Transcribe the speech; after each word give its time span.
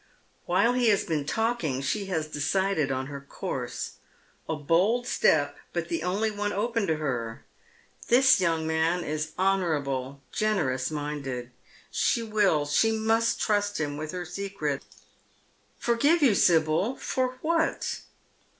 While 0.47 0.73
he 0.73 0.87
has 0.89 1.03
been 1.03 1.25
talking 1.27 1.79
she 1.83 2.05
has 2.07 2.25
decided 2.25 2.91
on 2.91 3.05
her 3.05 3.21
course. 3.21 3.97
A 4.49 4.55
bold 4.55 5.05
step, 5.05 5.55
but 5.73 5.89
the 5.89 6.01
only 6.01 6.31
one 6.31 6.51
open 6.51 6.87
to 6.87 6.95
her. 6.95 7.45
This 8.07 8.41
young 8.41 8.65
man 8.65 9.03
is 9.03 9.33
honourable, 9.37 10.23
generous 10.31 10.89
minded. 10.89 11.51
She 11.91 12.23
will, 12.23 12.65
she 12.65 12.91
must 12.91 13.39
trust 13.39 13.79
him 13.79 13.95
with 13.95 14.11
her 14.11 14.25
secret." 14.25 14.81
Forgive 15.77 16.23
you, 16.23 16.33
Sibyl, 16.33 16.95
for 16.97 17.37
what 17.43 18.01